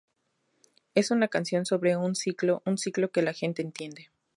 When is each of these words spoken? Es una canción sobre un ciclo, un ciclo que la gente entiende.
Es 0.95 1.11
una 1.11 1.27
canción 1.27 1.67
sobre 1.67 1.95
un 1.95 2.15
ciclo, 2.15 2.63
un 2.65 2.79
ciclo 2.79 3.11
que 3.11 3.21
la 3.21 3.33
gente 3.33 3.61
entiende. 3.61 4.09